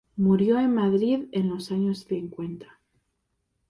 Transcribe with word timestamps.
Murió 0.15 0.57
en 0.59 0.73
Madrid 0.73 1.25
en 1.31 1.49
los 1.49 1.71
años 1.71 2.05
cincuenta. 2.09 2.79